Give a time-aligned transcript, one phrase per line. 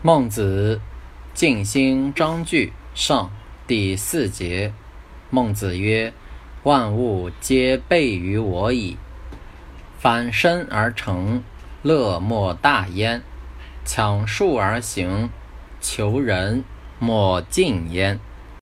[0.00, 0.80] 孟子
[1.34, 3.32] 静心章句上
[3.66, 4.72] 第四节。
[5.28, 6.12] 孟子曰
[6.62, 8.96] ：“万物皆备于我矣。
[9.98, 11.42] 反身而成，
[11.82, 13.22] 乐莫大焉；
[13.84, 15.30] 强树而行，
[15.80, 16.62] 求人
[17.00, 18.20] 莫近焉。”